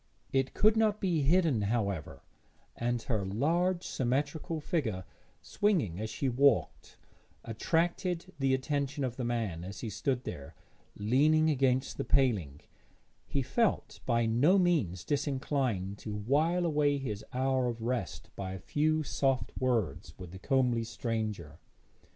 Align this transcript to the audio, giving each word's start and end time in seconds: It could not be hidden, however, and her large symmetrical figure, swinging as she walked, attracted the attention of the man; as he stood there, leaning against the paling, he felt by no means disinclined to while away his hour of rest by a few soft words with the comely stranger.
It 0.33 0.55
could 0.55 0.75
not 0.75 0.99
be 0.99 1.21
hidden, 1.21 1.61
however, 1.61 2.23
and 2.75 2.99
her 3.03 3.23
large 3.23 3.85
symmetrical 3.85 4.59
figure, 4.59 5.03
swinging 5.43 5.99
as 5.99 6.09
she 6.09 6.27
walked, 6.27 6.97
attracted 7.45 8.33
the 8.39 8.55
attention 8.55 9.03
of 9.03 9.15
the 9.15 9.23
man; 9.23 9.63
as 9.63 9.81
he 9.81 9.91
stood 9.91 10.23
there, 10.23 10.55
leaning 10.95 11.51
against 11.51 11.97
the 11.99 12.03
paling, 12.03 12.61
he 13.27 13.43
felt 13.43 13.99
by 14.07 14.25
no 14.25 14.57
means 14.57 15.03
disinclined 15.03 15.99
to 15.99 16.15
while 16.15 16.65
away 16.65 16.97
his 16.97 17.23
hour 17.31 17.67
of 17.67 17.83
rest 17.83 18.31
by 18.35 18.53
a 18.53 18.59
few 18.59 19.03
soft 19.03 19.51
words 19.59 20.17
with 20.17 20.31
the 20.31 20.39
comely 20.39 20.83
stranger. 20.83 21.59